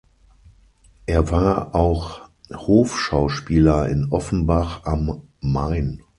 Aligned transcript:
Er 1.05 1.29
war 1.29 1.75
auch 1.75 2.21
Hofschauspieler 2.51 3.87
in 3.89 4.07
Offenbach 4.11 4.83
am 4.83 5.27
Main. 5.41 6.01